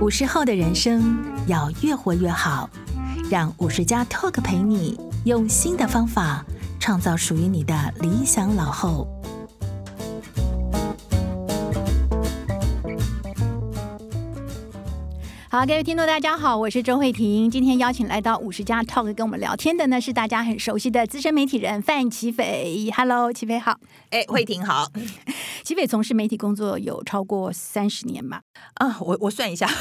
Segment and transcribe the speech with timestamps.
[0.00, 2.68] 五十后的人生要越活越好，
[3.30, 6.44] 让五十加 Talk 陪你用新的方法
[6.80, 9.08] 创造属于你的理想老后。
[15.48, 17.48] 好，各位听众，大家好，我是周慧婷。
[17.48, 22.90] 今天邀请来到五十加 Talk 跟我们聊天的呢，是大家很熟悉的资深媒体人范琪斐。
[22.94, 23.78] Hello，琪斐好。
[24.10, 24.90] 哎，慧婷好。
[25.62, 28.42] 琪斐从事媒体工作有超过三十年吧？
[28.74, 29.68] 啊，我我算一下。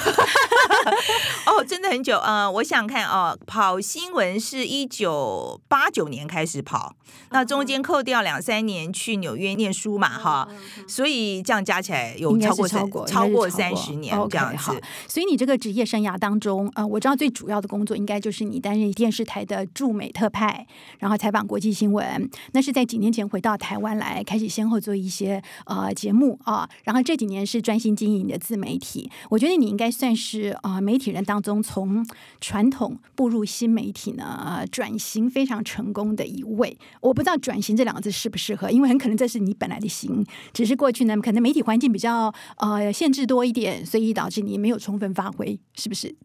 [1.46, 2.18] 哦，真的很久。
[2.18, 6.96] 呃，我想看哦，跑新闻是一九八九年开始跑，
[7.32, 10.48] 那中间扣掉两三年去纽约念书嘛，哈，
[10.88, 14.80] 所以这样加起来有超过超过超过三十年这样子。
[15.08, 15.58] 所以你这个。
[15.64, 20.68] 职业生涯当中，呃，我知道最主要的工作应该就是你担任电视台的驻美特派，
[21.00, 22.30] 然后采访国际新闻。
[22.52, 26.68] 那是在几年前回到台湾来，开始先后做一些呃节目啊。
[26.84, 29.10] 然后这几年是专心经营你的自媒媒体。
[29.30, 32.06] 我觉得你应该算是啊、媒体人当中从
[32.40, 36.78] 传统步入新媒体呢转型非常成功的一位。
[37.02, 45.60] 我不知道“转型”这两个字适不适合，因为很可能这是你本来的型，只是过去呢可能媒体环境比较呃限制多一点，所以导致你没有充分发挥。
[45.76, 46.16] 是不是？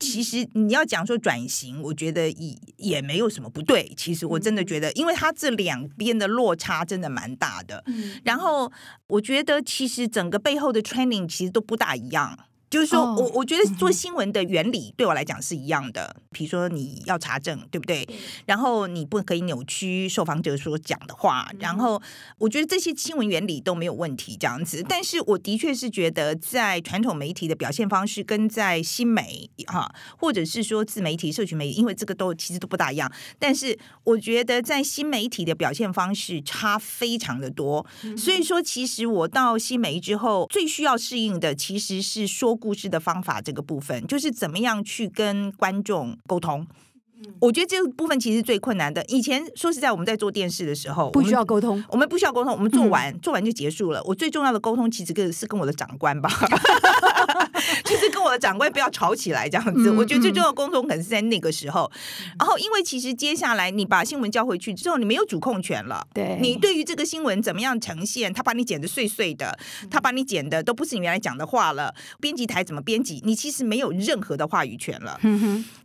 [0.00, 3.92] 其实你要讲说转型，我觉得也也没有什么不对。
[3.96, 7.84] 其实我真的觉得，因为它这两边的落差真的蛮大的。
[8.24, 8.70] 然后
[9.08, 12.38] 我觉得，其实整个背后的 training 其实都不大一样。
[12.70, 18.06] 就是说我我觉得做新闻的原理对我来讲是一样的，比如说你要查证，对不对？
[18.44, 22.00] 然后你不可以扭曲受访者所讲的话，然后
[22.36, 24.84] 我觉得这些新闻原理都没有问题，这样子。
[24.86, 33.10] 但是我的确是觉得，在传统媒体的表现方式跟在新媒哈，或者是说自媒体、社群媒体，因为这个都其实都不大一样。
[33.38, 42.57] 但是我觉得在新媒体的表现方式差非常的多，所以说其实我到新媒之后，最需要适应的其实是说。
[42.58, 46.66] 故事的方法这个部分，就是怎么样去跟观众沟通。
[47.40, 49.04] 我觉得这个部分其实最困难的。
[49.06, 54.00] 以前说实在，我们在做电视的时候，不需要沟通，我们不需要沟通，我们做完、嗯、做完就结束了。
[54.04, 56.30] 我最重要的沟通，其实跟是跟我的长官吧，
[57.88, 59.90] 就是跟我的掌柜不要吵起来这样子。
[59.90, 61.90] 嗯、我觉得最重要的沟通可能是在那个时候。
[61.94, 66.06] 嗯、然后，因为其实接下来你把新闻交回去之后，你没有主控权了。
[66.14, 69.58] 对，你对于这个新闻怎么样呈现，他把你剪的碎碎的，
[69.90, 71.92] 他把你剪的都不是你原来讲的话了。
[72.20, 75.18] 编辑台怎么编辑，你其实没有任何的话语权了。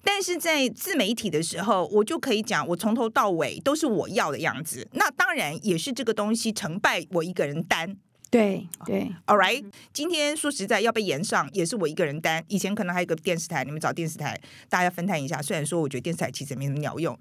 [0.04, 1.24] 但是在自媒体。
[1.34, 4.88] 的时候，我就可以讲，我从头到尾都是我要的样子。
[4.92, 7.96] 那当然也是这个东西成败我一个人担。
[8.34, 9.64] 对对，All right。
[9.94, 12.44] 今天说实在要被延上，也是我一个人担。
[12.48, 14.36] 以前可能还有个电视台，你们找电视台，
[14.68, 15.40] 大家分摊一下。
[15.40, 17.16] 虽然说我觉得电视台其实没什么鸟用，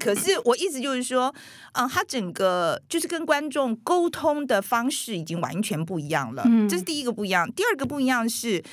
[0.00, 1.34] 可是我意思就是说，
[1.74, 6.42] 嗯，他整个就是跟观众沟通的方式已经完全不一样了。
[6.46, 7.46] 嗯，这是第一个不一样。
[7.52, 8.64] 第二个不一样是。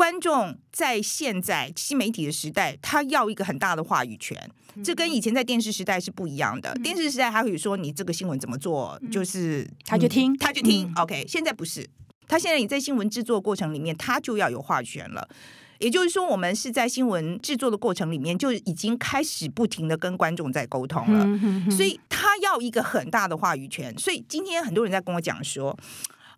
[0.00, 4.34] 观众在现在新媒体的时代，他要一个很大的话语权，
[4.82, 6.72] 这跟以前在电视时代是不一样的。
[6.76, 10.90] 电视时代他会说你这个新闻怎么做，就是他就听，他就听。
[10.96, 11.86] OK，现在不是，
[12.26, 15.28] 他现在你在新闻制作过程里面，他就要有话语权了。
[15.80, 23.94] 也就是说，我们是在新闻制作的过程里面，就已经开始不停的跟观众在沟通了，所以他要一个很大的话语权。
[23.98, 25.78] 所以今天很多人在跟我讲说。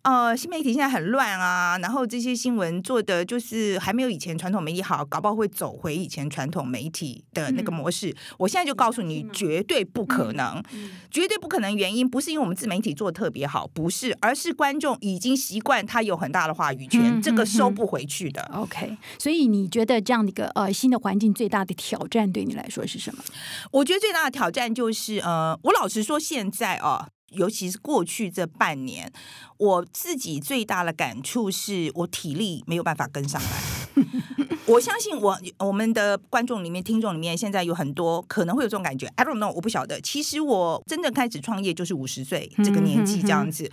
[0.03, 8.09] 呃，新媒体现在很乱啊，然后这些新闻做的就是还没有以前传统媒体好，搞不好会走回以前传统媒体的那个模式。
[8.09, 11.73] 嗯、我现在就告诉你，绝对不可能，嗯、绝对不可能。
[11.73, 18.41] 原因不是因为我们自媒体做的特别好，不是，而是观众已经习惯他有很大的话语权，嗯、这个收不回去的。
[18.53, 23.23] OK，所以你觉得这样的一个呃新的环境最大的挑战对你来说是什么？
[23.71, 27.07] 我觉得最大的挑战就是呃，我老实说，现在啊。
[27.33, 29.11] 尤其是过去这半年，
[29.57, 33.49] 我自己最大的感触是我体力没有办法跟上来。
[34.65, 39.05] 我相信我我们的观众里面、听众里面，现在有很多可能会有这种感觉。
[39.17, 39.99] I don't know，我不晓得。
[39.99, 43.69] 其实我真正开始创业就是五十岁这个年纪这样子，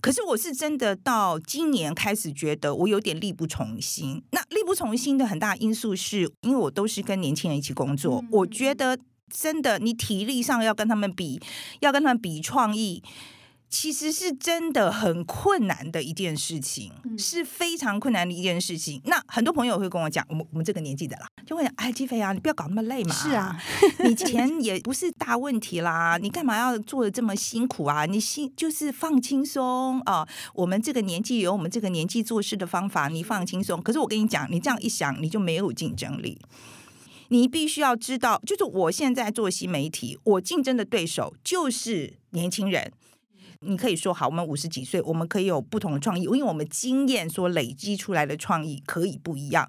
[0.00, 4.22] 可是我是真的到今年开始觉得我有点力不从心。
[4.32, 8.98] 那力不从心的很大因素是因为我都是跟年轻人一起工作，我觉得。
[9.32, 11.40] 真的，你体力上要跟他们比，
[11.80, 13.02] 要跟他们比创意，
[13.68, 19.02] 其实是真的很困难的一件事情，嗯、是非常困难的一件事情。
[19.04, 23.12] 那很多朋友会跟我讲，我们我们这个年纪的啦，就会讲，哎，琪斐啊，你不要搞那么累嘛。
[23.14, 23.60] 是啊，
[24.06, 28.06] 你钱也不是大问题啦，你干嘛要做的这么辛苦啊？
[28.06, 30.26] 你心就是放轻松啊。
[30.54, 33.82] 我们这个年纪有我们这个年纪做事的方法，你放轻松。
[33.82, 36.40] 可是我跟你讲，你这样一想，你就没有竞争力。
[37.28, 42.92] 你必须要知道，就是我现在做新媒体，我竞争的对手就是年轻人，
[43.60, 49.68] 你可以说好，我们五十几岁，我们可以有不同的创意，因为我们经验所累积出来的创意可以不一样。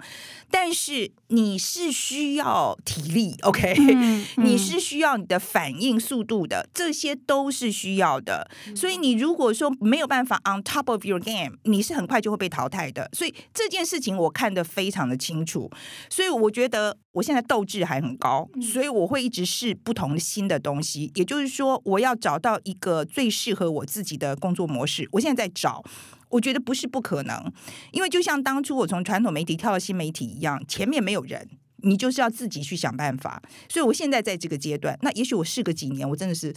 [0.52, 3.76] 但是你是需要体力，OK？
[3.78, 8.50] 嗯 嗯、你是需要你的反应速度的，这些都是需要的。
[8.76, 13.10] 所以你如果说没有办法 on top of your game，你是很快就会被淘汰的。
[13.14, 15.70] 所以这件事情我看得非常的清楚。
[16.10, 21.12] 所以我觉得我现在斗志还很高，所以我会一直试不同的新的东西。
[21.16, 25.08] 也就是说，我要找到一个最适合我自己的工作模式。
[25.12, 25.84] 我现在在找。
[26.30, 27.52] 我觉得不是不可能，
[27.92, 31.48] 因为就像当初我从传统媒体跳到新媒体一样，前面没有人，
[31.78, 33.42] 你就是要自己去想办法。
[33.70, 36.54] 所以我现在在这个阶段，那也许我试个几年，我真的是。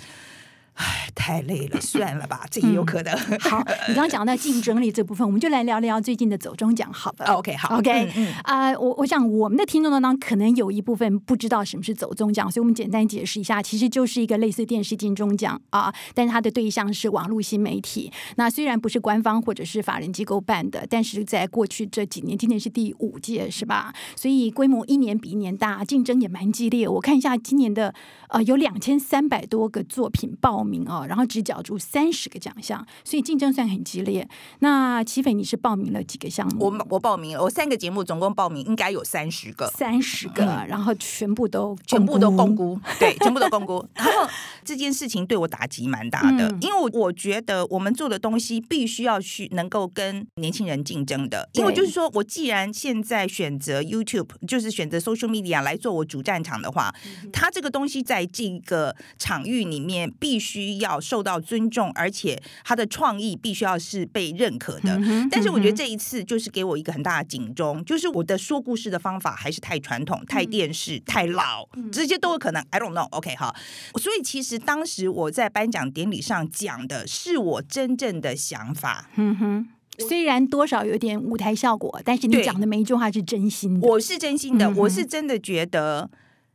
[0.81, 3.13] 唉，太累了， 算了吧，这也有可能。
[3.13, 7.27] 嗯、好，你刚刚讲到竞争力这部分，我们就来聊聊最近的走中奖，好了。
[7.35, 18.11] OK，好，OK，啊、嗯呃，我我想我们的听众当中可能有一部分不知道什么是走中奖，所以我们简单解释一下，其实就是一个类似电视金钟奖啊，但是它的对象是网络新媒体。
[18.37, 23.93] 那虽然不是官方或者是法人机构办的，但是在过去这几年，今年是第五届，是吧？
[24.17, 26.89] 所以规模一年比一年大，竞争也蛮激烈。
[26.89, 27.93] 我看一下今年的
[28.29, 34.29] 呃，有两千三百多个作品报名哦，然后只角逐三十个奖项，所以竞争算很激烈。
[34.61, 36.67] 那齐斐，你是报名了几个项目？
[36.67, 43.87] 我我报名了，我三个节目总共报名应该有三十个，三十个，嗯、然后全部都全部都公估，对，全部都公估。
[43.95, 44.13] 然后
[44.65, 56.93] 这件事情对我打击蛮大的，嗯、因为我我觉得我们做的东西必须要去能够跟年轻人竞争的，因为就是说我既然现在选择 YouTube，就是选择 Social Media 来做我主战场的话，
[57.33, 65.01] 它、嗯、这个东西在这个场域里面必须要受到尊重，而且他的创意必须要是被认可的。
[65.31, 72.65] 但是我觉得这一次就是给我一个很大的警钟，就是我的说故事的方法还是太传统、太电视、太老，这些都有可能。
[72.71, 73.09] I don't know.
[73.11, 73.55] OK，好。
[74.01, 79.09] 所以其实当时我在颁奖典礼上讲的是我真正的想法。
[79.17, 79.69] 嗯哼，
[79.99, 83.87] 虽然多少有点舞台效果，但是你讲的每一句话是真心的。
[83.87, 86.11] 我是真心的，嗯，我是真的觉得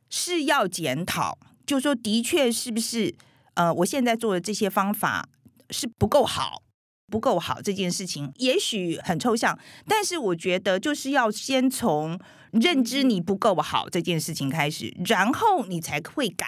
[0.10, 1.38] 是要检讨。
[1.66, 3.14] 就说的确是不是
[3.56, 5.28] 呃，我现在做的这些方法
[5.72, 6.62] 是不够好，
[7.08, 9.58] 不够好这件事情，也许很抽象，
[9.88, 12.20] 但是我觉得就是要先从
[12.52, 16.48] 认知你不够好这件事情开始，然后你才会改。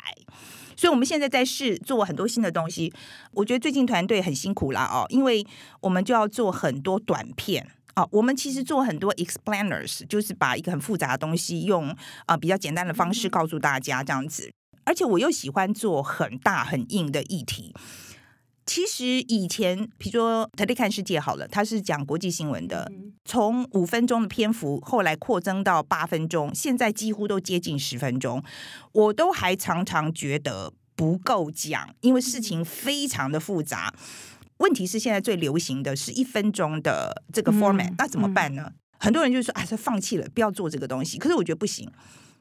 [0.75, 2.93] 所以我们现在在试做很多新的东西，
[3.31, 5.43] 我觉得最近团队很辛苦啦哦，因为
[5.81, 11.95] 我们就要做很多短片哦，我们其实做很多 explainers，就是把一个很复杂的东西用
[12.27, 14.51] 啊比较简单的方式告诉大家这样子。
[14.87, 17.75] 而且我又喜欢做很大很硬的议题。
[18.65, 22.89] 其实以前，比如说《TODAY 看世界》好了，它是讲国际新闻的，
[23.25, 28.41] 从五分钟的篇幅，后来扩增到八分钟，现在几乎都接近十分钟。
[28.93, 33.93] 我都还常常觉得不够讲，因为事情非常的复杂。
[34.57, 38.71] 问题是现在最流行的是一分钟的这个 format，那怎么办呢？
[38.99, 41.17] 很多人就说啊，他放弃了，不要做这个东西。
[41.17, 41.89] 可是我觉得不行。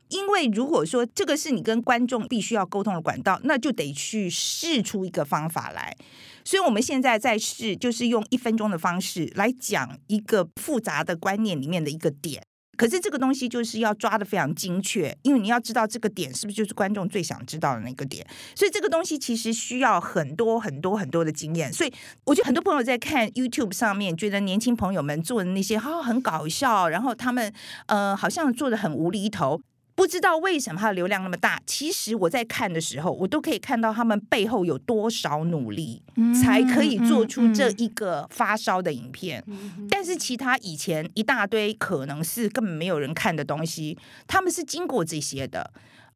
[0.09, 5.97] 因为如果说这个是你跟观众必须要沟通的管道，那就得去试出一个方法来。
[6.45, 12.43] 所以我们现在在试，就是用一分钟的方式来讲一个复杂的观念里面的一个点。
[12.77, 18.25] 可是这个东西就是要抓得非常精确，因为你要知道这个点是不是就是观众最想知道的那个点。
[18.55, 21.73] 所以这个东西其实需要很多很多很多的经验。
[21.73, 21.93] 所以
[22.27, 27.51] 我觉得很多朋友在看 YouTube 上面，觉得年轻朋友们做的那些哈很搞笑，然后他们
[27.87, 29.59] 呃好像做得很无厘头。
[29.97, 36.03] 不知道为什么它的流量那么大，其实我在看的时候，我都可以看到他们背后有多少努力，
[36.41, 39.43] 才可以做出这一个发烧的影片。
[39.91, 45.73] 但是其他以前一大堆可能是根本没有人看的东西，他们是经过这些的。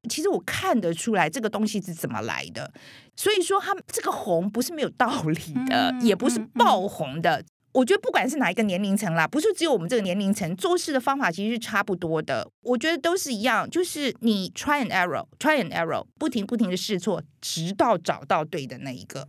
[0.09, 2.71] 其实我看得出来这个东西是怎么来的，
[3.17, 7.43] 所以说他们这个红不是没有道理的，也不是爆红的。
[7.73, 12.51] 我觉得不管是哪一个年龄层啦，不是只有我们这个年龄层做事的方法其实是差不多的。
[12.63, 19.29] 我觉得都是一样，就是你 try and error，try and error，不停不停的试错，直到找到对的那一个。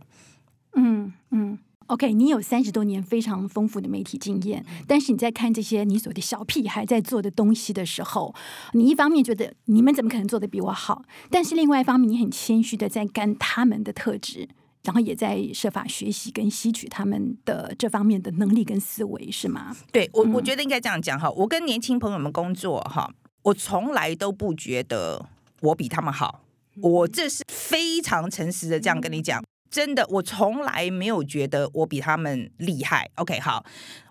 [0.74, 8.34] 嗯嗯，OK，你有三十多年非常丰富的媒体经验，但是你在看这些你所谓的小屁孩在做的东西的时候，
[8.72, 14.48] 你一方面觉得你们怎么可能做的比我好，但是另外一方面你很谦虚的在干他们的特质。
[14.84, 19.76] 然后也在设法学习跟吸取他们的这方面的能力跟思维，是吗？
[19.92, 21.30] 对，我我觉得应该这样讲哈。
[21.30, 23.12] 我跟年轻朋友们工作哈，
[23.42, 25.24] 我从来都不觉得
[25.60, 26.40] 我比他们好。
[26.80, 33.10] 我这是非常诚实的这样跟你讲，真的，我从来没有觉得我比他们厉害。
[33.16, 33.64] OK，好，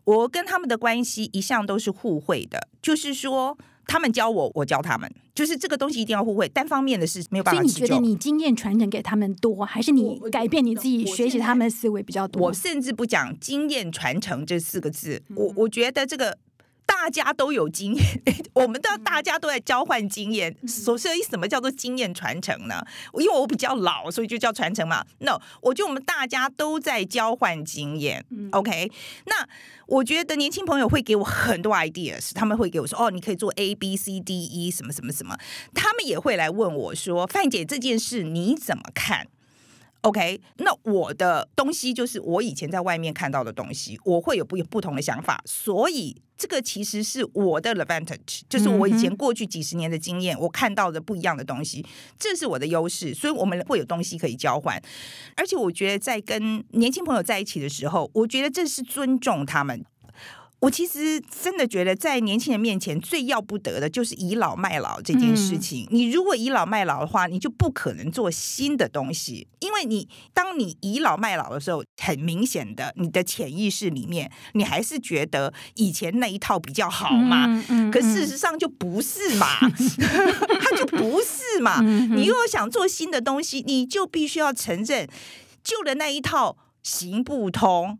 [0.06, 3.58] 我跟他们的关系一向都是互惠的，就是说。
[3.92, 7.62] 他们教我，我教他们，就是这个东西一定要互惠，单方面的是没有办法。
[7.62, 12.44] 所以你觉得你经验传承给他们多，还是你改变你自己学习他们的思维比较多？
[12.44, 16.38] 我甚至不讲经验传承这四个字，我我觉得这个。
[16.86, 18.04] 大家都有经验，
[18.54, 20.56] 我们都大家都在交换经验。
[20.68, 22.86] 所以，什么叫做经验传承呢？
[23.14, 25.04] 因为我比较老，所以就叫传承嘛。
[25.20, 28.24] No，我觉得我们大家都在交换经验。
[28.52, 28.92] OK，
[29.26, 29.48] 那
[29.88, 35.36] 我觉得年轻朋友会给我很多 ideas，他们会给我说：“哦，你可以做 A B C D E 什么什么什么。”
[35.74, 39.28] 他们也会来问我说：“范姐，这件事你怎么看？”
[40.02, 51.86] OK，那我的东西就是我以前在外面看到的东西，我会有不不同的想法，所以这个其实是我的 advantage，就是我以前过去几十年的经验，我看到的不一样的东西，
[52.18, 54.82] 这是我的优势，所以我们会有东西可以交换，
[55.36, 59.86] 而且我觉得在跟年轻朋友在一起的时候，我觉得这是尊重他们。
[60.62, 65.88] 我其实真的觉得，在年轻人面前最要不得的就是倚老卖老这件事情。
[65.90, 77.48] 你如果倚老卖老的话，你就不可能做新的东西，因为你当你倚老卖老的时候，很明显的，你的潜意识里面，你还是觉得以前那一套比较好嘛。
[77.92, 79.48] 可事实上就不是嘛，
[80.62, 81.82] 它就不是嘛。
[81.82, 85.10] 你如果想做新的东西，你就必须要承认
[85.64, 87.98] 旧的那一套行不通。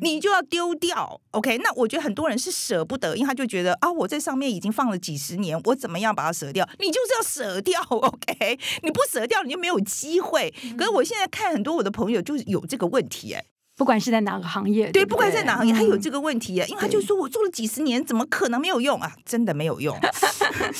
[0.00, 1.58] 你就要丢掉，OK？
[1.58, 6.68] 那我觉得很多人是舍不得，因为他就觉得啊，我在上面已经放了几十年，我怎么样把它舍掉？
[6.78, 8.58] 你就是要舍掉，OK？
[8.82, 10.52] 你不舍掉，你就没有机会。
[10.78, 13.44] 可是我现在看很多我的朋友就是有这个问题，哎，
[13.76, 19.12] 不管是在哪个行业，对，对，不管在哪个行业，他有这个问题，哎，因为他就说我做了几十年，怎么可能没有用啊？
[19.24, 19.98] 真的没有用。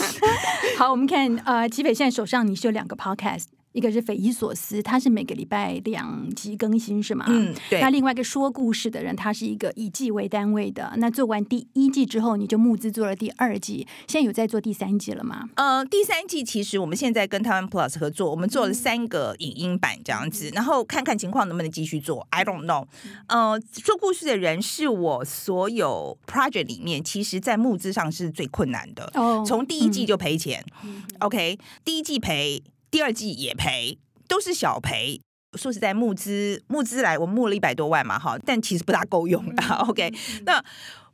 [0.79, 3.47] 好，我们看，呃，齐北现在手上你是有两个 Podcast。
[3.73, 7.25] 一个是匪夷所思，他是每个礼拜两集更新，是吗？
[7.29, 7.81] 嗯，对。
[7.81, 10.93] 那另外一个说故事的人，他是一个以季为单位的。
[10.97, 15.49] 那做完第一季之后，你就募资做了第二季，现在有在做第三季了吗？
[15.55, 22.27] 呃，第三季其实我们现在跟台湾 Plus 合作，我们做了三个影音版这样子，然后看看情况能不能继续做。
[22.31, 22.87] I don't know。
[23.29, 29.11] 呃，说故事的人是我所有 project 里面，其实在募资上是最困难的。
[29.15, 30.65] 哦，从第一季就赔钱。
[30.83, 32.61] 嗯，OK，第一季赔。
[32.91, 35.21] 第二季也赔，都是小赔。
[35.55, 39.63] 说实在，募资募资来，我募了一百多万嘛，哈，但其实不大够用的。
[39.77, 40.13] OK，
[40.45, 40.63] 那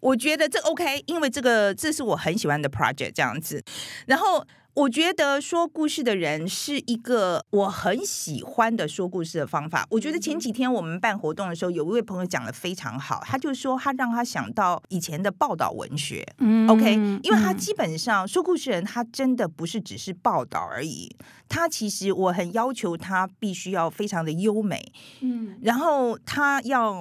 [0.00, 3.62] 我觉得这 OK，因为这个这是我很喜欢的 project，这样子，
[4.06, 4.46] 然后。
[4.76, 9.86] 我觉得说故事的人是一个我很喜欢的说故事的方法。
[9.88, 16.22] 我觉得前几天我们办活动的时候，有一位朋友讲的非常好，他就说他让他想到以前的报道文学。
[16.40, 16.92] 嗯，OK，
[17.22, 21.16] 因为他基本上说故事人，他真的不是只是报道而已，
[21.48, 24.92] 他其实我很要求他必须要非常的优美，
[25.22, 27.00] 嗯，然后他要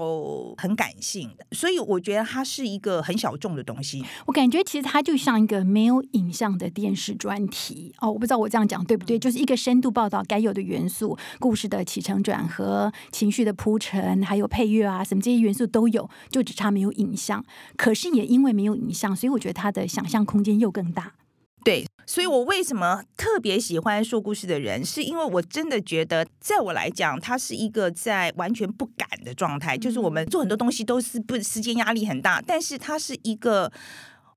[0.57, 4.01] 很感性，所以我觉得他是一个很小众的东西。
[4.27, 7.64] 我感觉其实他就像一个没有影像的电视专题。
[7.99, 9.17] 哦，我不知道我这样讲对不对？
[9.17, 17.43] 就是一个深度报道该有的元素，故事的起承转合、情绪的铺陈，还有配乐啊，什么这些元素都有，就只差没有影像。
[17.77, 21.13] 可是也因为没有影像，所以我觉得他的想象空间又更大。
[21.63, 33.71] 对，所以我为什么特别喜欢说故事的人，是因为我真的觉得，在我来讲，他是一个在完全不敢的状态，就是我们做很多东西都是不时间压力很大，但是他是一个。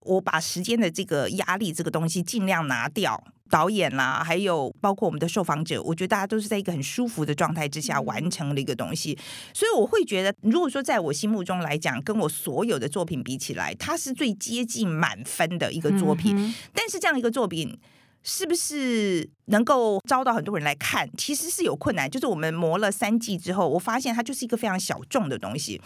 [0.08, 9.18] 我把时间的这个压力这个东西尽量拿掉，导演啦，还有包括我们的受访者，我觉得大家都是在一个很舒服的状态之下完成了一个东西，
[9.52, 16.34] 所以我会觉得，如果说在我心目中来讲，跟我所有的作品比起来，它是最接近满分的一个作品。
[16.38, 17.78] 嗯、但是这样一个作品
[18.22, 22.10] 是不是能够招到很多人来看，其实是有困难。
[22.10, 25.80] 就是我们磨了三季之后，我发现它就是一个非常小众的东西，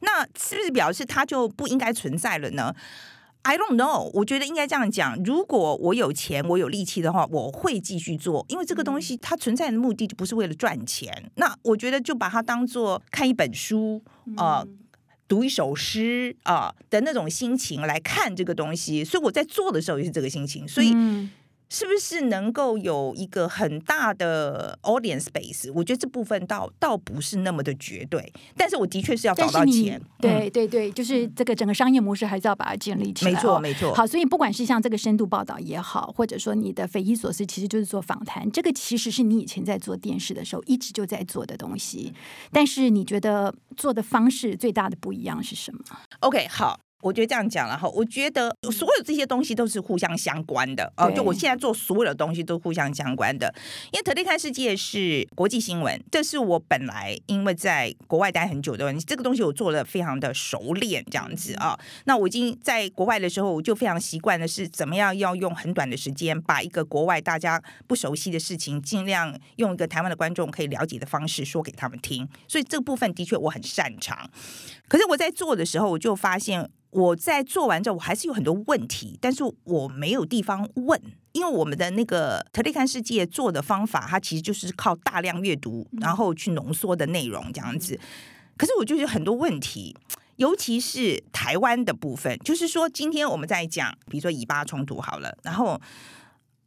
[0.00, 2.74] 那是不是表示它就不应该存在了呢
[3.48, 5.16] ？I don't know，我觉得应该这样讲。
[5.24, 11.30] 如果我有钱，我有力气的话，我会继续做，因为这个东西它存在的目的就不是为了赚钱。
[11.36, 14.02] 那我觉得就把它当做看一本书
[14.36, 14.68] 啊、呃，
[15.26, 19.02] 读一首诗啊、呃、的那种心情来看这个东西。
[19.02, 20.94] 所以我在做的时候也是这个心情，所以。
[21.68, 25.70] 是不是能够有一个很大的 audience space？
[25.74, 30.00] 我觉得这部分倒倒不是那么的绝对，但是我的确是要找到钱。
[30.20, 33.32] 对对对，就是这个整个商业模式还是要把它建立起来。
[33.32, 33.94] 没错没错。
[33.94, 38.50] 好，所以不管是像这个深度报道也好，或者说你的匪夷所思，其实就是做访谈。
[38.50, 42.12] 这个其实是你以前在做电视的时候一直就在做的东西，
[42.50, 45.80] 但是你觉得做的方式最大的不一样是什么
[46.20, 46.80] ？OK，好。
[47.00, 51.10] 我觉得这样讲了哈，我觉得所有这些东西都是互相相关的哦。
[51.10, 53.54] 就我现在做所有的东西都互相相关的，
[53.92, 61.78] 因为特立看世界是国际新闻，这是我本来因为在国外待很久的，这个东西我做的非常的熟练，这样子啊。
[62.04, 72.28] 那我已经在国外的时候，我就非常习惯的是怎么样要用很短的时间把一个国外大家不熟悉的事情，尽量用一个台湾的观众可以了解的方式说给他们听。
[72.48, 74.28] 所以这个部分的确我很擅长。
[74.88, 76.70] 可是我在做的时候，我就发现。
[76.90, 80.98] 我在做完之后，我还是有很多问题，但是我没有地方问，
[81.32, 88.00] 因为我们的那个特立看世界做的方法，它其实就是靠大量阅读，然后去浓缩的内容这样子。
[88.56, 89.94] 可是我就是很多问题，
[90.36, 95.78] 尤其是台湾的部分，就是说今天我们在讲，比如说以巴冲突好了，然后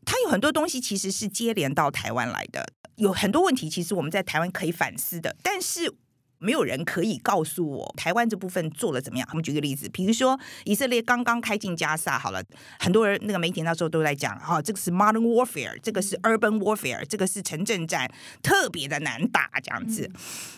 [0.05, 2.63] 它有很多东西其实是接连到台湾来的，
[2.97, 5.91] 有很多问题其实我们在台湾可以反思的，但是。
[6.41, 9.27] 没有人可以告诉我台湾这部分做了怎么样。
[9.31, 12.43] 我们举个例子，比如说以色列刚刚开进加沙，好了，
[12.79, 20.09] 很多人那个媒体那时候都在讲，哈、哦，这个是 modern warfare，这个是 urban warfare，这个是城镇战，特别的难打，这样子。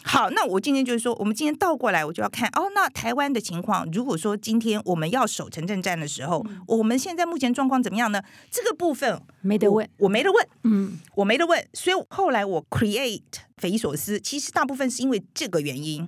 [0.03, 8.23] 好，那我今天就是说，我们今天倒过来，我就要看哦，那台湾的情况，如果说今天我们要守城镇战的时候，我们现在目前状况怎么样呢？
[8.49, 13.21] 这个部分没得问，我，我没得问，嗯，我没得问，所以后来我 create。
[13.57, 16.07] 匪夷所思，其实大部分是因为这个原因，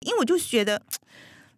[0.00, 0.82] 因为我就觉得，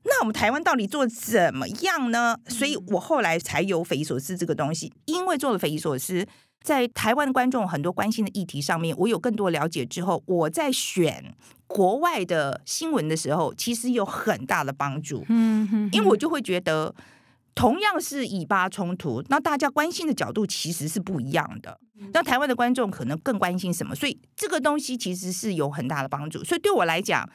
[0.04, 2.36] 那我们台湾到底做怎么样呢？
[2.48, 4.92] 所以我后来才有匪夷所思这个东西。
[5.06, 6.26] 因为做了匪夷所思，
[6.62, 11.34] 在台湾的观众很多关心的议题上面，我有更多了解之后，我在选
[11.66, 15.24] 国外的新闻的时候，其实有很大的帮助。
[15.28, 16.94] 嗯嗯，因为我就会觉得。
[17.54, 21.78] 同样是以巴冲突，那大家关心的角度其实是不一样的。
[22.12, 23.94] 那台湾的观众可能更关心什么？
[23.94, 26.42] 所以这个东西其实是有很大的帮助。
[26.42, 27.28] 所以对我来讲，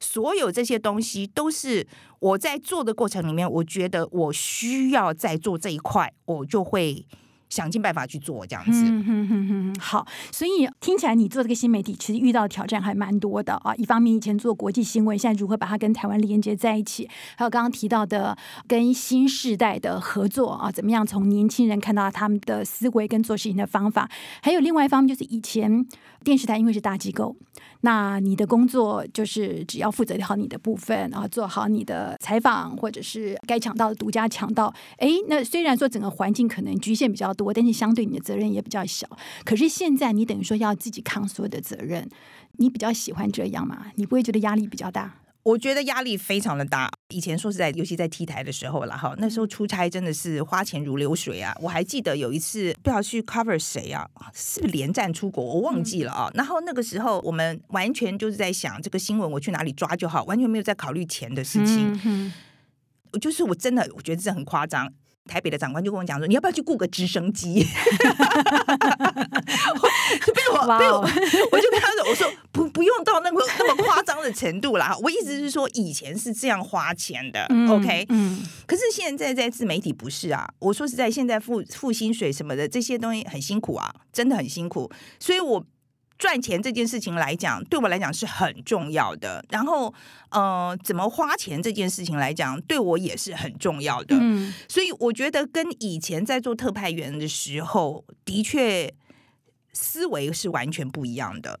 [0.00, 1.86] 所有这些东西都是
[2.20, 7.06] 我在做的过程里面，我觉得我需要在做这一块，我就会。
[7.48, 9.80] 想尽办法去做这样子。
[9.80, 13.74] 好，所以听起来你做这个新媒体，其实遇到挑战还蛮多的啊。
[13.76, 17.08] 一方面，以前做国际新闻，现在如何把它跟台湾连接在一起？
[17.36, 18.36] 还有刚刚提到的
[18.66, 24.08] 跟新世代的合作啊，怎么样从年轻人看到他们的思维跟做事情的方法？
[24.42, 25.86] 还有另外一方面，就是以前
[26.24, 27.36] 电视台因为是大机构。
[27.82, 34.72] 那你的工作就是只要负责好你的部分，然后做好你的采访，或者是该抢到的独家抢到。
[34.96, 39.06] 哎，那虽然说整个环境可能局限比较多，但是相对你的责任也比较小。
[39.44, 42.08] 可是现在你等于说要自己扛所有的责任，
[42.52, 43.88] 你比较喜欢这样吗？
[43.96, 45.16] 你不会觉得压力比较大？
[45.44, 46.90] 我觉得压力非常的大。
[47.10, 51.54] 以前说实在，尤其在 T 台的时候了哈，那时候出差真的是花钱如流水啊。
[51.60, 56.30] 我还记得有一次不知道去 cover 谁啊，是不是连战出国，我忘记了啊。
[56.34, 62.32] 然后那个时候我们完全就是在想这个新闻我去哪里抓就好，完全没有在考虑钱的事情。
[63.20, 64.92] 就是我真的我觉得这很夸张。
[65.26, 67.64] 台北的长官就跟我讲说：“你要不要去雇个直升机？”
[70.32, 71.00] 被 我被我，
[71.52, 74.96] 我就跟他说：“我说不不用到那么那么夸张的程度啦。
[75.02, 77.46] 我意思是说，以前是这样花钱的。
[77.50, 80.48] 嗯、OK，嗯，可是现在在自媒体不是啊。
[80.58, 84.90] 我说实在，现在付付薪水什么的这些东西很辛苦啊，真的很辛苦。
[85.18, 85.64] 所以我。”
[86.16, 89.44] 赚钱这件事情来讲，对我来讲是很重要的。
[89.50, 89.92] 然后，
[90.30, 94.16] 呃，怎么花钱这件事情来讲，对我也是很重要的。
[94.20, 98.94] 嗯，所以我觉得跟以前在做特派员的时候，的确
[99.74, 101.60] 思维是完全不一样的，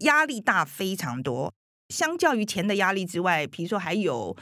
[0.00, 1.52] 压力大非常多。
[1.88, 4.36] 相较于钱的压力之外，比如说还有，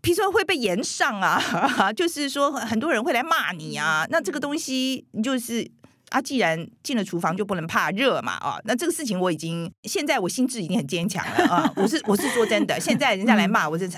[0.00, 5.70] 比如说会被延上啊， 就是说很多人会来骂你啊，那这个东西就是。
[6.10, 13.92] 啊，既然进了厨房就不能怕热嘛，啊，那这个事情我已经现在我心智已经很坚强了啊，我是我是说真的，现在人家来骂我这是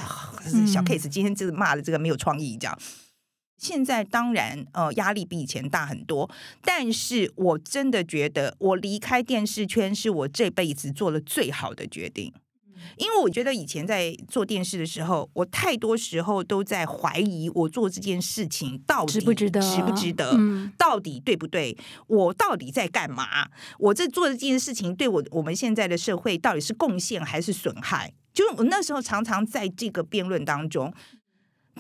[0.67, 2.77] 小 case，今天就是骂的这个没有创意，这样。
[3.61, 6.29] 现在当然呃压力比以前大很多，
[6.65, 12.33] 但是我真的觉得我离开电视圈是我这辈子做了最好的决定。
[12.97, 21.77] 因为我觉得以前在做电视的时候，我太多时候都在怀疑我做这件事情到底值不值得，值不值得，嗯，到底对不对？
[22.07, 23.51] 我到底在干嘛？
[23.79, 28.15] 我这做的这件事情对我我们现在的社会到底是贡献还是损害？
[28.33, 30.91] 就是我那时候常常在这个辩论当中，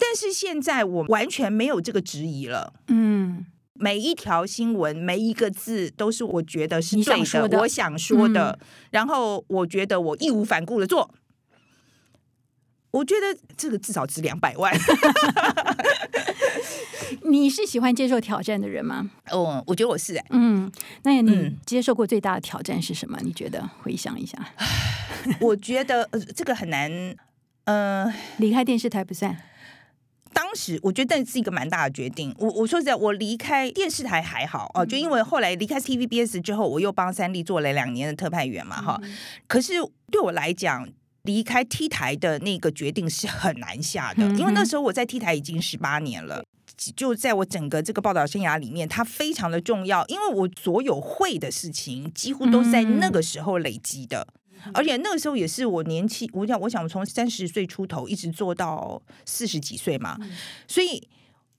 [0.01, 3.47] 但是现在我完全没有这个质疑了，嗯。
[3.83, 8.59] 每一条新闻，每一个字都是我觉得是对的，想说的，我想说的。
[8.61, 8.67] 嗯。
[8.91, 11.15] 然后我觉得我义无反顾的做。
[12.91, 14.71] 我觉得这个至少值两百万。
[17.25, 19.11] 你是喜欢接受挑战的人吗？
[19.31, 20.23] 哦，我觉得我是。
[20.29, 20.71] 嗯，
[21.05, 23.19] 那你接受过最大的挑战是什么？
[23.23, 23.67] 你觉得？
[23.81, 24.39] 回想一下。
[25.41, 27.17] 我觉得呃，这个很难。
[27.65, 29.35] 呃，离开电视台不算。
[30.33, 32.35] 当时我觉得那是一个蛮大的决定。
[32.38, 39.01] 我我说实在，我离开电视台还好哦，就因为后来离开 TVBS 之后，我又帮三立做了两年的特派员嘛，哈。
[39.47, 39.75] 可是
[40.11, 40.88] 对我来讲，
[41.23, 46.45] 离开 T 台的那个决定是很难下的，因为那时候我在 T 台已经十八年了，
[46.97, 54.27] 就在我整个这个报道生涯里面，它非常的重要，因为我所有会的事情几乎都是在那个时候累积的。
[54.75, 60.18] 而且那个时候也是我年轻，我想，我想从三十岁出头一直做到四十几岁嘛，
[60.66, 61.09] 所以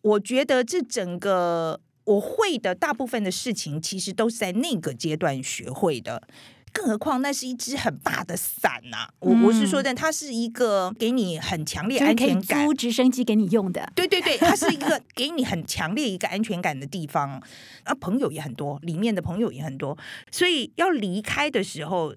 [0.01, 6.27] 我觉得这整个我会的大部分的事情，其实都是在那个阶段学会的。
[6.73, 17.43] 更何况那是一支很大的伞呐、啊，我我是说的，它是一个给你很强烈安全感，租直升机给你用的，对对对，它是一个给你很强烈一个安全感的地方。
[17.83, 19.97] 啊，朋友也很多，里面的朋友也很多，
[20.31, 22.15] 所以要离开的时候。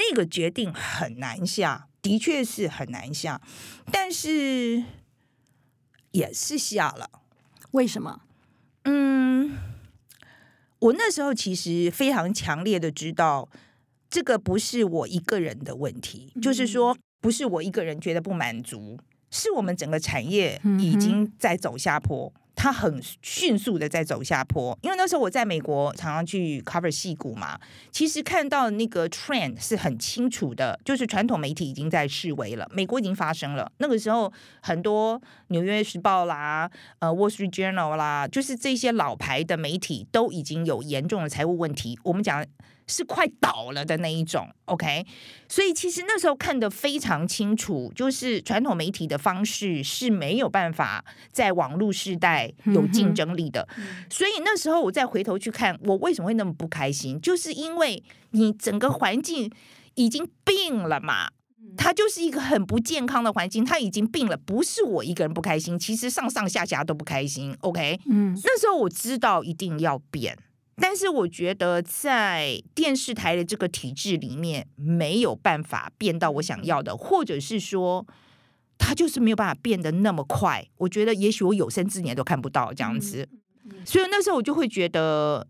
[0.00, 3.38] 那个决定很难下，的确是很难下，
[3.92, 4.82] 但是
[6.12, 7.10] 也是下了。
[7.72, 8.22] 为什么？
[8.84, 9.58] 嗯，
[10.78, 13.50] 我那时候其实非常强烈的知道，
[14.08, 18.98] 这个不是我一个人的问题，嗯、就是说，不是我一个人觉得不满足，
[19.30, 22.32] 是我们整个产业已经在走下坡。
[22.34, 27.58] 嗯他很迅速的在走下坡，因为那时候我在美国常常去 cover 戏股嘛，
[27.90, 33.72] 其实看到那个 trend 是很清楚的，就是传统媒体已经在示威了，美国已经发生了。
[33.78, 35.18] 那个时候很多
[35.48, 41.98] 纽约时报啦、呃 Wall Street Journal 啦，就是这些老牌的媒体都已经有严重的财务问题。
[42.02, 42.44] 我们讲。
[42.90, 45.06] 是快倒了的那一种，OK，
[45.48, 53.66] 所以其实那时候看得非常清楚，就是传统媒体的方式是没有办法在网络时代有竞争力的。
[54.10, 59.50] 所以那时候我再回头去看，我为什么会那么不开心，就是因为你整个环境
[59.94, 61.30] 已经病了嘛，
[61.76, 70.36] 它就是一个很不健康的环境，它已经病了，不是我一个人不开心，其实上上下下都不开心，OK，嗯，那时候我知道一定要变。
[70.80, 78.06] 但是我觉得在电视台的这个体制里面没有办法变到我想要的，或者是说
[78.78, 80.66] 他就是没有办法变得那么快。
[80.78, 83.28] 我觉得也许我有生之年都看不到这样子，
[83.84, 85.46] 所以那时候我就会觉得，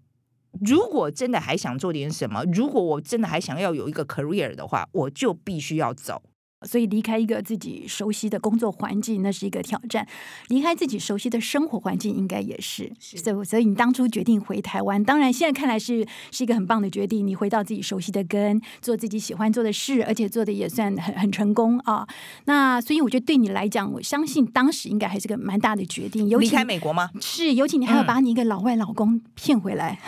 [0.60, 6.22] 如果真的还想做点什么，如果我真的还想要有一个 career 的话，我就必须要走。
[6.66, 10.04] 所以离开一个自己熟悉的工作环境，那是一个挑战；
[10.48, 12.92] 离开自己熟悉的生活环境，应该也是。
[13.00, 17.26] 所以，所以你当初决定回台湾，当然现在看来是是一个很棒的决定。
[17.26, 22.06] 你回到自己熟悉的根，做自己喜欢做的事，而且做的也算很很成功啊。
[22.44, 26.28] 那所以我觉得对你来讲，我相信当时应该还是个蛮大的决定。
[26.28, 27.10] 尤其离开美国吗？
[27.20, 29.98] 是，尤其你还要把你一个老外老公骗回来。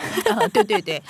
[0.53, 1.01] 对 对对，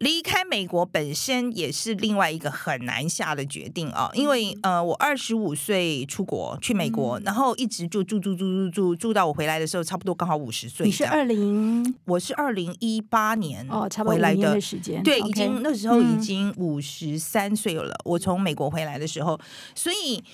[0.00, 4.80] 离开美国本身也是另外一个很难下的决定啊，因为呃。
[4.80, 10.86] 我二十五岁出国去美国，嗯、然后一直就住住住住住住到我回来的时候，差不多刚好五十岁。
[10.86, 15.02] 你是二零，我是二零一八年哦，差不多一年的时间。
[15.02, 17.92] 对已经那时候已经五十三岁了。
[17.92, 19.38] 嗯、我从美国回来的时候，
[19.74, 20.24] 所以。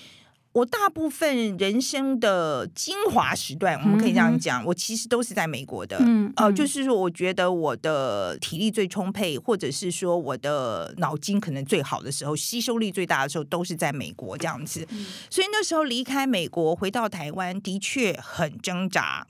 [0.57, 5.97] 我大部分人生的精华时段，我们可以这样讲，我其实都是在美国的。
[5.99, 14.87] 嗯，呃，就是说，我觉得我的体力最充沛，或者是说我的脑筋可能最好的时候，吸收力最大的时候，都是在美国这样子。
[15.29, 19.27] 所以那时候离开美国回到台湾，的确很挣扎。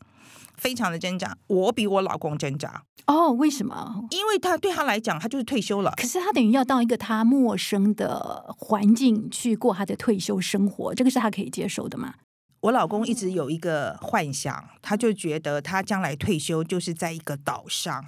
[0.58, 3.32] 非常的挣扎，我比我老公挣扎哦。
[3.32, 4.06] 为什么？
[4.12, 5.94] 因为他对他来讲，他就是退休了。
[5.96, 12.14] 可是他等于要到一个他陌生的环境去过他的退休生活，这个是他可以接受的吗？
[12.62, 18.06] 我老公一直有一个幻想，他就觉得他将来退休就是在一个岛上。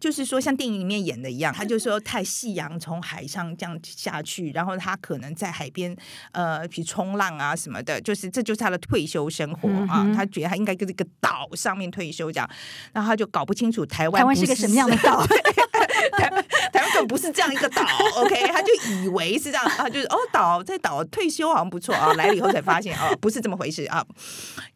[0.00, 5.94] 就是说，像电影里面演的一样，他就说，太夕阳从海上这样下去，然后他可能在海边，
[6.32, 10.10] 呃，去冲浪啊什么的，就是这就是他的退休生活啊。
[10.14, 12.50] 他觉得他应该跟这个岛上面退休这样，
[12.92, 15.24] 然后他就搞不清楚台湾，台湾是个什么样的岛。
[17.06, 17.82] 不是这样一个岛，
[18.16, 18.46] OK？
[18.48, 24.04] 他就以为是这样啊，就是哦，岛在岛退休好像不错啊， 来了以后才发现哦，不是这么回事啊。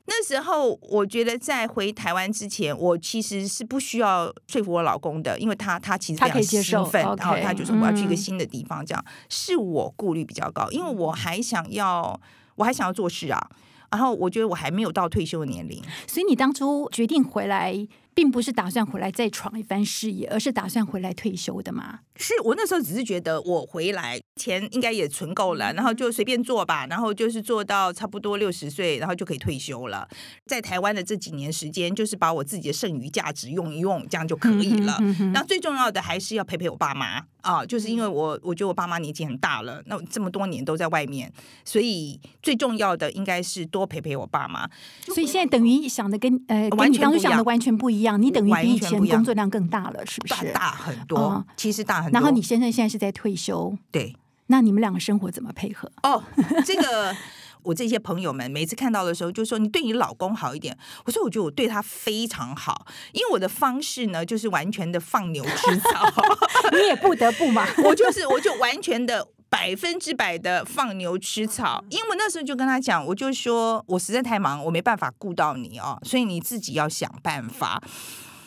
[0.09, 12.19] 那时候我觉得在回台湾之前，我其实是不需要说服我老公的，因为他他其实非常兴奋，然后他就说我要去一个新的地方，这样、嗯、是我顾虑比较高，因为我还想要
[12.55, 13.51] 我还想要做事啊，
[13.91, 17.87] 然后我觉得我还没有到退休的年龄，所以你当初决定回来。
[18.17, 21.99] 并不是打算回来再闯一番事业，而是打算回来退休的嘛？
[22.17, 30.09] 是我那时候只是觉得我回来钱应该也存够了，然后就随便做吧，然后就是做到差不多六十岁，然后就可以退休了。
[30.47, 34.99] 在台湾的这几年时间，就是把我自己的剩余价值用一用，这样就可以了。
[35.35, 41.31] 那、最重要的还是要陪陪我爸妈啊，就是因为我我觉得我爸妈年纪很大了，那这么多年都在外面，
[41.67, 44.67] 所以最重要的应该是多陪陪我爸妈。
[45.05, 50.53] 所以现在等于想的跟呃完全当时想的完全不一样，你等于比以前工作量更大了，是不是？
[50.53, 52.21] 大很多，哦、其实大很多。
[52.21, 54.15] 然后你先生现在是在退休，对，
[54.49, 55.91] 那你们两个生活怎么配合？
[56.03, 56.23] 哦，
[56.65, 57.17] 这个
[57.65, 60.77] 我这些朋友们每次看到的时候就说，你对你老公好一点。
[61.05, 66.07] 我说我觉得我对他非常好，因为我的方式呢就是完全的放牛吃草，
[66.73, 67.67] 你也不得不嘛。
[67.83, 77.83] 我就是我就完全的百分之百的放牛吃草，因为我那时候就跟他讲，我就说我实在太忙，我没办法顾到你哦，所以你自己要想办法。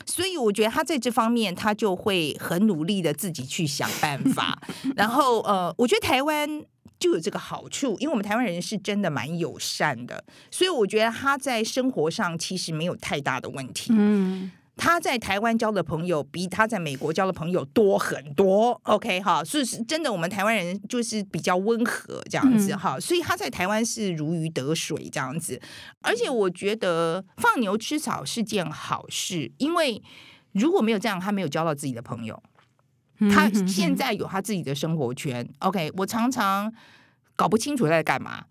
[0.05, 4.59] 所以我觉得他在这方面，他就会很努力的自己去想办法。
[4.97, 6.49] 然后呃，我觉得台湾
[6.99, 13.93] 就有这个好处，因为我们台湾人是真的蛮友善的，所以我觉得他在生活上其实没有太大的问题。
[13.95, 14.51] 嗯。
[14.79, 25.61] 他在台湾交的朋友比他在美国交的朋友多很多，OK 哈，所以是真的，我们台湾人就是比较温和这样子哈，所以他在台湾是如鱼得水这样子，
[26.01, 30.01] 而且我觉得放牛吃草是件好事，因为
[30.53, 32.41] 如果没有这样，他没有交到自己的朋友，
[33.29, 36.73] 他现在有他自己的生活圈，OK，我常常
[37.35, 38.45] 搞不清楚他在干嘛，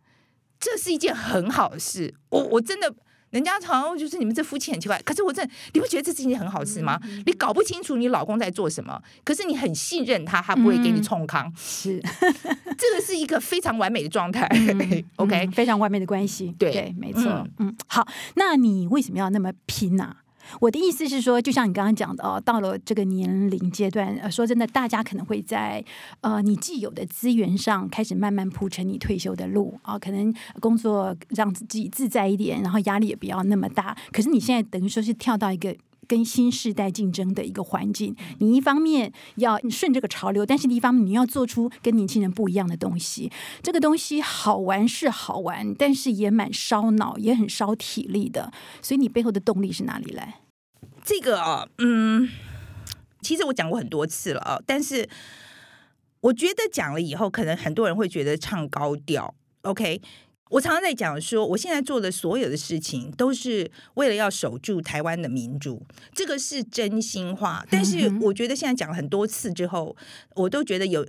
[0.60, 2.94] 这是一件很好的事，我我真的。
[3.30, 6.98] 人家常常就是你们这夫妻很奇怪，可是我真的，你不觉得这事情很好吃吗？
[7.26, 11.46] 你搞不清楚你老公在做什么，可是你很信任他，他不会给你冲康。
[11.46, 12.00] 嗯、是，
[12.78, 14.46] 这个是一个非常完美的状态。
[14.50, 16.54] 嗯、 OK，非常完美的关系。
[16.58, 17.24] 对，对，没错。
[17.24, 20.16] 嗯，嗯，好，那你为什么要那么拼呢、啊？
[20.60, 25.84] 我的意思是说，就像你刚刚讲的哦，到了这个年龄阶段，呃，说真的，大家可能会在
[26.20, 33.96] 呃你既有的资源上开始慢慢铺成你退休的路啊，可能工作让自己自在一点，然后压力也不要那么大。
[34.12, 35.74] 可是你现在等于说是跳到一个
[36.08, 43.30] 跟新世代竞争的一个环境，你一方面要顺这个潮流，但是一方面你要做出跟年轻人不一样的东西。
[43.62, 48.50] 这个东西好玩是好玩，但是也蛮烧脑，也很烧体力的。
[48.80, 50.40] 所以你背后的动力是哪里来？
[51.04, 52.28] 这个啊，嗯，
[53.20, 55.08] 其实我讲过很多次了啊，但是
[56.20, 60.00] 我觉得讲了以后，可能很多人会觉得唱高调，OK。
[60.50, 65.82] 我常常在讲说，我现在做的所有的事情都是为了要守住台湾的民主，
[66.14, 67.64] 这个是真心话。
[67.70, 69.96] 但是我觉得现在讲了很多次之后，
[70.34, 71.06] 我都觉得有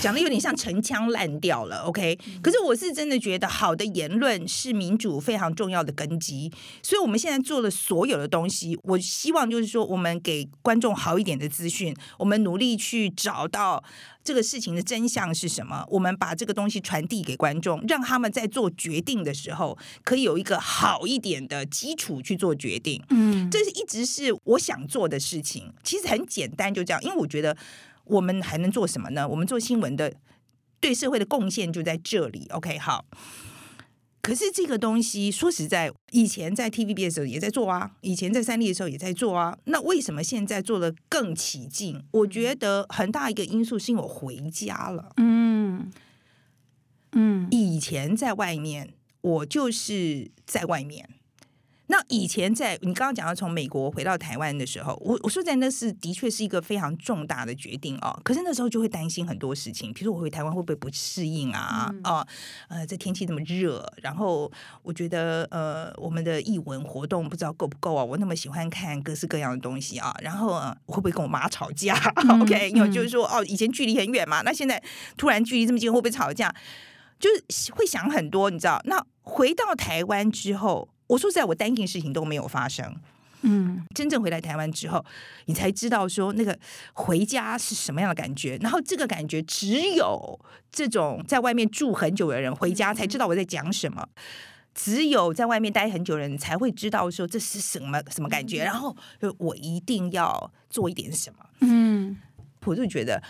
[0.00, 1.78] 讲的有点像陈腔滥调了。
[1.82, 6.50] OK，可是我是真的觉得好的言论是民主非常重要的根基。
[6.82, 13.82] 所以我们现在做的所有的东西，我希望就是说，我们给观众好一点的资讯，我们努力去找到。
[14.22, 15.84] 这个事情的真相是什么？
[15.88, 23.02] 我们把这个东西传递给观众，让他们在做决定的时候可以有一个好一点的基础去做决定。
[23.08, 25.72] 嗯，这是一直是我想做的事情。
[25.82, 27.02] 其实很简单，就这样。
[27.02, 27.56] 因为我觉得
[28.04, 29.26] 我们还能做什么呢？
[29.26, 30.12] 我们做新闻的
[30.80, 32.46] 对社会的贡献就在这里。
[32.50, 33.06] OK，好。
[34.30, 39.58] 可是这个东西说实在，以前在 TVB 的时候也在做啊，以前在三立的时候也在做啊。
[39.64, 42.00] 那为什么现在做的更起劲？
[42.12, 45.12] 我觉得很大一个因素是因为我回家了。
[45.16, 45.90] 嗯
[47.10, 51.08] 嗯，以前在外面，我就是在外面。
[51.90, 58.16] 那以前在你刚刚讲到从美国回到台湾的时候，我我说在那是的确是一个非常重大的决定哦。
[58.22, 61.88] 可是那时候就会担心很多事情，比如说我回台湾会不会不适应啊？
[61.90, 62.26] 嗯、啊，
[62.68, 64.48] 呃，这天气这么热，然后
[64.84, 68.04] 我觉得呃我们的译文活动不知道够不够啊？
[68.04, 74.80] 我那么喜欢看各式各样的东西啊，然后、呃、会不会跟我妈吵架、 嗯、？OK，因为就是说哦，以前距离很远嘛，那现在
[75.16, 76.54] 突然距离这么近，会不会吵架？
[77.18, 78.80] 就是会想很多，你知道？
[78.84, 80.88] 那回到台湾之后。
[81.10, 82.94] 我说实在，我担心事情都没有发生。
[83.42, 85.04] 嗯，真正回来台湾之后，
[85.46, 86.56] 你才知道说那个
[86.92, 88.56] 回家是什么样的感觉。
[88.60, 90.38] 然后这个感觉只有
[90.70, 94.06] 这种在外面住很久的人回家才知道我在讲什么。
[94.72, 98.62] 只有在外面待很久的人才会知道说这是什么什么感觉。
[98.62, 98.94] 然后
[99.38, 101.44] 我一定要做一点什么。
[101.60, 102.16] 嗯，
[102.66, 103.20] 我就觉得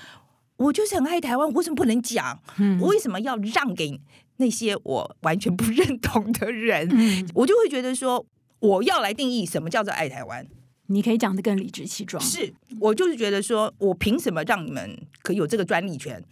[0.57, 2.39] 我就是很爱台湾，我为什么不能讲？
[2.81, 3.99] 我为什么要让给？
[4.41, 8.27] 那些我完全不 认同的人，嗯、我就会觉得说，
[8.59, 10.45] 我要来定义什么叫做爱台湾。
[10.87, 12.21] 你可以讲得更理直气壮。
[12.21, 16.25] 是我就是觉得说，我凭什么让你们可以有这个专利权？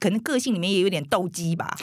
[0.00, 1.76] 可能个性里面也有点斗鸡吧，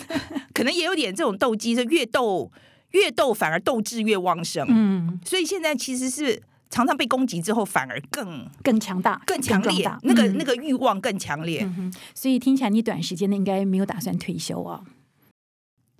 [0.54, 2.52] 可能也有点这种斗鸡，是越斗
[2.90, 4.66] 越斗反而斗志越旺盛。
[4.68, 6.40] 嗯，所以现在其实是
[6.72, 11.92] 常常被攻击之后，反而更更强大、更强烈，那个、嗯、那个欲望更强烈、嗯。
[12.14, 14.82] 所以听起来你短时间内应该没有打算退休啊？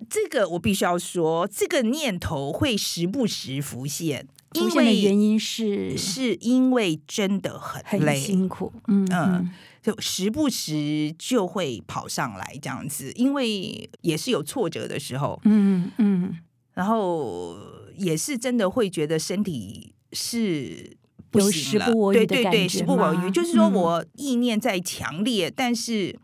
[0.09, 4.27] 这个我必须要说，这个念头会时不时浮现。
[4.55, 8.73] 浮现的原因是，是因为真的很累、很辛苦。
[8.87, 9.51] 嗯嗯，
[9.83, 15.41] 就时不时就会跑上来这样子，因为也是有挫折的时候。
[15.45, 16.39] 嗯嗯，
[16.75, 17.57] 然后
[17.97, 20.97] 也是真的会觉得身体是
[21.31, 23.31] 不行了，对对对，时不我予。
[23.31, 26.19] 就是说我意念再强烈，嗯、但是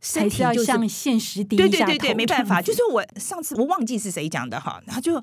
[0.00, 1.62] 身体、就是、是要向现实低下。
[1.62, 2.62] 对对对对，没办法。
[2.62, 5.22] 就是我上次我忘记是谁讲的哈，然后就。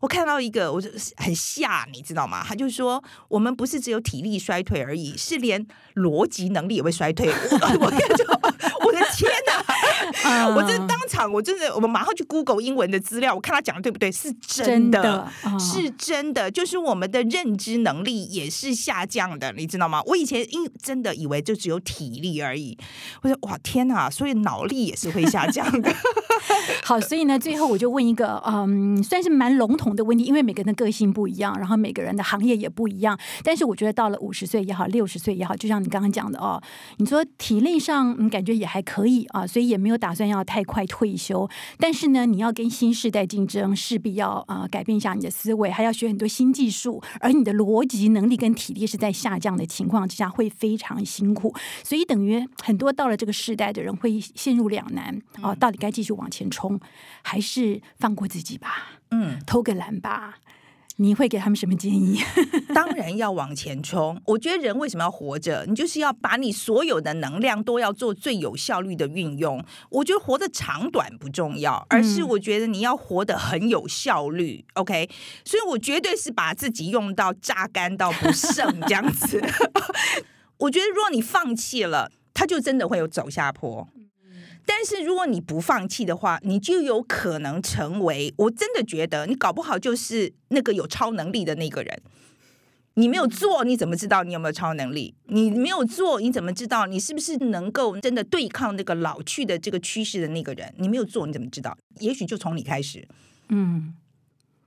[0.00, 2.42] 我看到一个，我就很吓，你知道吗？
[2.42, 7.28] 他就说，我们不是只有体力衰退而已，是连逻辑能力也会衰退。
[7.28, 7.34] 我
[7.84, 8.39] 我就，我的天哪！Uh,
[10.54, 14.10] 我真当场，我真的，我们马上去 Google 英文的资料，我看他讲的对不对？
[14.10, 15.58] 是真的，真的 uh.
[15.58, 20.02] 是真的，就是我们的认知能力也是下降的，你知道吗？
[20.06, 22.76] 我以前因真的以为就只有体力而已，
[23.22, 25.94] 我说哇天哪，所以脑力也是会下降的。
[26.84, 36.60] 好，所以呢，最后我就问一个，嗯，算是蛮笼统的问题，因为每个人的个性不一样，然后每个人的行业也不一样，但是我觉得到了五十岁也好，六十岁也好，就像你刚刚讲的哦，
[36.98, 56.78] 你说体力上你感觉也还可以啊，所以也没有打算要太快退休，但是呢，你要跟新世代竞争，势必要啊、呃、改变一下你的思维，还要学很多新技术，而你的逻辑能力跟体力是在下降的情况之下，会非常辛苦，所以等于很多到了这个世代的人会陷入两难啊，到底该继续往前冲，
[57.22, 59.00] 还是放过自己吧？
[59.10, 60.36] 嗯，偷个懒吧。
[60.96, 62.20] 你会给他们什么建议？
[62.74, 64.20] 当然要往前冲。
[64.26, 65.64] 我觉得人为什么要活着？
[65.66, 69.64] 你就是要把你所有的能量都要做最有效率的运用。
[69.88, 74.62] 我觉得活得长短不重要，而是我觉得你要活得很有效率。
[74.74, 75.08] 嗯、OK，
[75.42, 79.42] 所以我绝对是把自己用到榨干到不剩这样子。
[80.58, 83.88] 我觉得如果你放弃了，它就真的会有走下坡。
[84.66, 88.32] 但是如果你不放弃的话，你就有可能成为。
[88.36, 92.02] 我真的觉得你搞不好就是那个有超能力的那个人。
[92.94, 95.14] 你没有做，你怎么知道你有没有超能力？
[95.26, 100.74] 你没有做，你怎么知道你是不是能够真的对抗那个老去的这个趋势的那个人？
[100.76, 101.76] 你没有做，你怎么知道？
[102.00, 103.06] 也许就从你开始。
[103.48, 103.94] 嗯。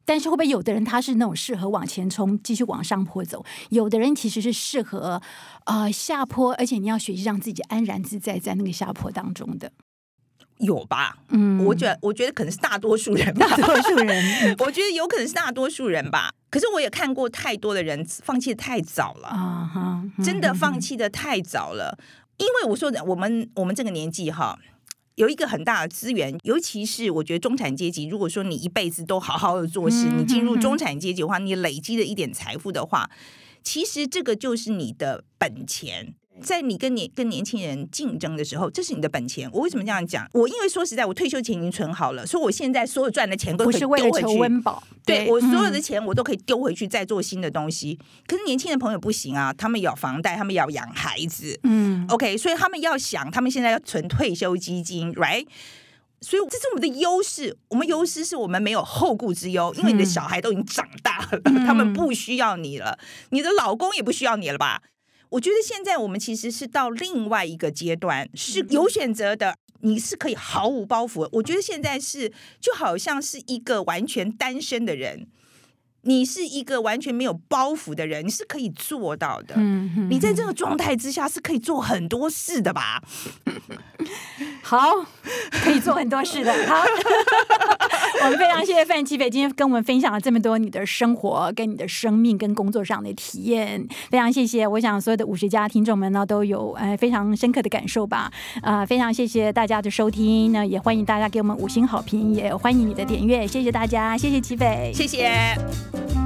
[0.06, 3.44] 但是会不会有的人他是那种适合往前冲，继续往上坡走？
[3.70, 5.22] 有的人其实是适合
[5.66, 9.72] 呃下坡，而且你要学习让自己安然自在在那个下坡当中的。
[10.60, 11.18] 有吧？
[11.30, 16.32] 嗯，我觉得我觉得可能是大多数人吧，大多数人， 我觉得有可能是大多数人吧。
[16.50, 21.98] 可是我也看过太多的人放弃的太早了啊哈，真的放弃的太早了。
[22.38, 24.58] 因为我说的，我们我们这个年纪哈。
[25.16, 28.06] 有一个很大的资源，尤其是我觉得中产阶级。
[28.08, 33.10] 如果说你一辈子都好好的做事，你进入中产阶级的话，你累积了一点财富的话，
[33.62, 36.16] 其实这个就是你的本钱。
[36.42, 39.50] 在你跟年跟年轻人竞争的时候，这是你的本钱。
[39.54, 40.28] 我为什么这样讲？
[40.34, 44.04] 我因为说实在，我退休钱已经存好了，所以我现在所有赚的钱都可以丢回去。
[44.04, 47.98] 不是为了求温饱，对，对我所有的钱我都可以丢回去，再做新的东西。
[48.00, 55.46] 嗯、可是年轻的朋友不行啊，他们有房贷，他们要养孩子，嗯，OK，所以他们要想，他们现在要存退休基金，right？
[56.22, 57.58] 所以这是我们的优势。
[57.68, 62.98] 我们优势是我们没有后顾之忧，因为你的小孩都已经长大了，嗯、他们不需要你了，
[63.30, 64.82] 你的老公也不需要你了吧？
[65.34, 71.28] 我觉得现在我们其实是到另外一个阶段，是有选择的，你是可以毫无包袱。
[71.32, 75.28] 我觉得现在是就好像是一个完全单身的人，
[76.04, 79.56] 你是一个完全没有包袱的人，你是可以做到的。
[80.08, 83.02] 你在这个状态之下是可以做很多事的吧？
[84.62, 85.04] 好，
[85.64, 86.54] 可以做很多事的。
[86.68, 86.86] 好，
[88.22, 94.68] 我们非常谢谢范齐北今天跟我们分享了这么多你的生活、跟你的生命、跟工作上的体验，非常谢谢。
[94.68, 98.32] 我想所有的五十家听众们呢都有呃非常深刻的感受吧。
[98.62, 106.23] 啊、非常谢谢大家的收听，那也欢迎大家给我们五星好评，也欢迎你的点阅，谢谢大家，谢谢齐北，谢谢。